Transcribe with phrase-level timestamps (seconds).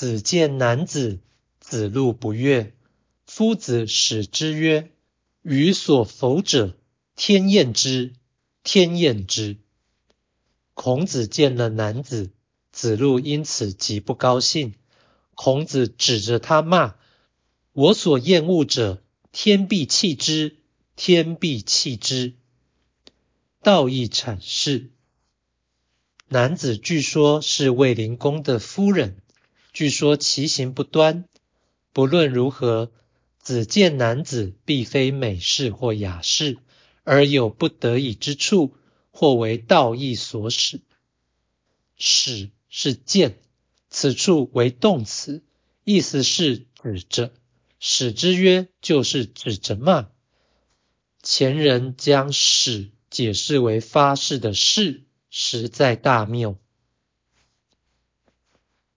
[0.00, 1.20] 子见男子，
[1.58, 2.72] 子路不悦。
[3.26, 4.90] 夫子使之曰
[5.44, 6.74] ：“予所否者，
[7.16, 8.14] 天厌之，
[8.62, 9.58] 天厌之。”
[10.72, 12.30] 孔子见了男子，
[12.72, 14.72] 子路因此极不高兴。
[15.34, 16.94] 孔子指着他骂
[17.74, 20.56] ：“我所厌恶者，天必弃之，
[20.96, 22.32] 天必弃之。”
[23.62, 24.92] 道义阐释：
[26.28, 29.18] 男子据说是卫灵公的夫人，
[29.72, 31.24] 据说其行不端。
[31.92, 32.90] 不论如何。
[33.42, 36.58] 子见男子，必非美事或雅事，
[37.04, 38.76] 而有不得已之处，
[39.10, 40.82] 或为道义所使。
[41.96, 43.38] 使是见，
[43.88, 45.42] 此处为动词，
[45.84, 47.32] 意思是指着。
[47.78, 50.10] 使之曰，就是指着骂。
[51.22, 56.58] 前人将使解释为发誓的誓，实在大谬。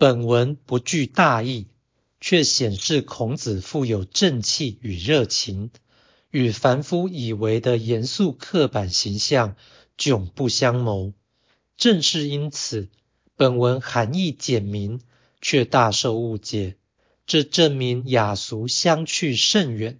[0.00, 1.66] 本文不具大义。
[2.22, 5.70] 却显示孔子富有正气与热情，
[6.30, 9.56] 与凡夫以为的严肃刻板形象
[9.96, 11.14] 迥不相谋。
[11.78, 12.88] 正是因此，
[13.36, 15.00] 本文含义简明，
[15.40, 16.76] 却大受误解。
[17.26, 19.98] 这证明雅俗相去甚远，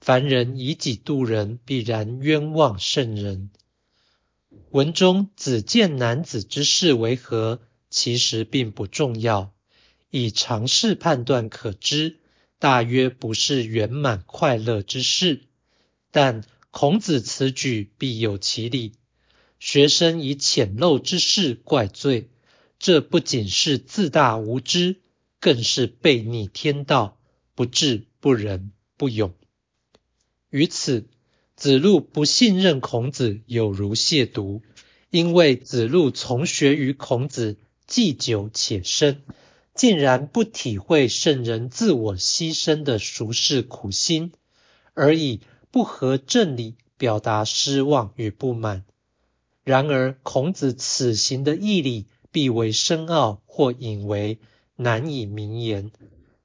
[0.00, 3.50] 凡人以己度人，必然冤枉圣人。
[4.70, 7.60] 文中子见男子之事为何，
[7.90, 9.52] 其实并不重要。
[10.10, 12.18] 以常识判断可知，
[12.58, 15.42] 大约不是圆满快乐之事。
[16.10, 18.92] 但孔子此举必有其理。
[19.58, 22.30] 学生以浅陋之事怪罪，
[22.78, 25.00] 这不仅是自大无知，
[25.40, 27.18] 更是悖逆天道，
[27.54, 29.34] 不智不仁不勇。
[30.48, 31.08] 于此，
[31.56, 34.62] 子路不信任孔子，有如亵渎，
[35.10, 39.22] 因为子路从学于孔子，既久且深。
[39.74, 44.32] 竟然不体会圣人自我牺牲的俗世苦心，
[44.92, 48.84] 而以不合正理表达失望与不满。
[49.62, 54.40] 然而孔子此行的义理必为深奥或隐微，
[54.74, 55.92] 难以明言。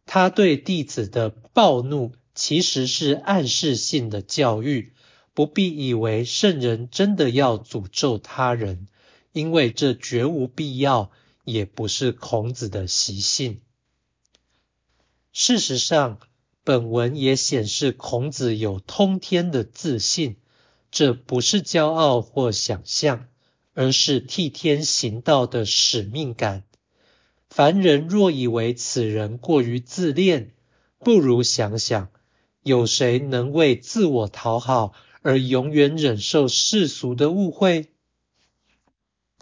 [0.06, 4.94] 他对弟子的暴怒其实是暗示性的教育，
[5.34, 8.88] 不必以为圣人真的要诅咒他人，
[9.32, 11.10] 因为这绝无必要。
[11.44, 13.62] 也不是孔子的习性。
[15.32, 16.20] 事实上，
[16.64, 20.38] 本文也显示孔子有通天的自信，
[20.92, 23.28] 这不是骄傲或想象，
[23.74, 26.64] 而是替天行道的使命感。
[27.50, 30.54] 凡人若以为此人过于自恋，
[31.00, 32.10] 不如想想，
[32.64, 37.93] 有谁能为自我讨好而永远忍受世俗的误会？